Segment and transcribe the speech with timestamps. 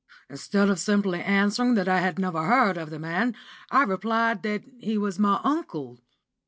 [0.31, 3.35] Instead of simply answering that I had never heard of the man,
[3.69, 5.99] I replied that he was my uncle.